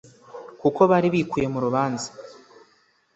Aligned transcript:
kuko 0.61 0.81
bari 0.91 1.07
bikuye 1.13 1.45
mu 1.53 1.59
rubanza 1.65 2.07